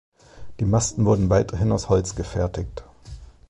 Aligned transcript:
Die 0.59 0.65
Masten 0.65 1.05
wurden 1.05 1.29
weiterhin 1.29 1.71
aus 1.71 1.87
Holz 1.87 2.15
gefertigt. 2.15 2.83